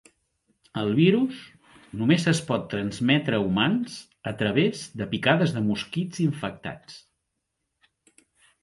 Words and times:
El 0.83 0.87
virus 0.99 1.41
només 1.99 2.25
es 2.31 2.41
pot 2.47 2.65
transmetre 2.73 3.41
a 3.41 3.43
humans 3.51 3.99
a 4.33 4.35
través 4.41 4.83
de 5.03 5.11
picades 5.15 5.55
de 5.59 5.65
mosquits 5.71 6.25
infectats. 6.29 6.99